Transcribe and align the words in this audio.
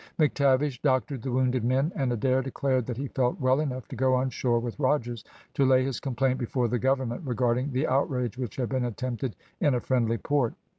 McTavish 0.17 0.81
doctored 0.81 1.21
the 1.21 1.31
wounded 1.31 1.63
men, 1.63 1.91
and 1.95 2.11
Adair 2.11 2.41
declared 2.41 2.87
that 2.87 2.97
he 2.97 3.07
felt 3.09 3.39
well 3.39 3.59
enough 3.59 3.87
to 3.89 3.95
go 3.95 4.15
on 4.15 4.31
shore 4.31 4.59
with 4.59 4.79
Rogers 4.79 5.23
to 5.53 5.63
lay 5.63 5.83
his 5.83 5.99
complaint 5.99 6.39
before 6.39 6.67
the 6.67 6.79
Government 6.79 7.21
regarding 7.23 7.71
the 7.71 7.85
outrage 7.85 8.35
which 8.35 8.55
had 8.55 8.69
been 8.69 8.85
attempted 8.85 9.35
in 9.59 9.75
a 9.75 9.79
friendly 9.79 10.17
port. 10.17 10.55